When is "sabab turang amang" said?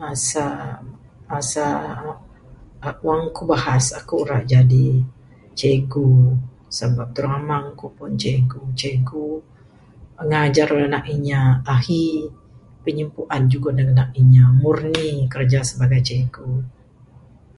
6.76-7.66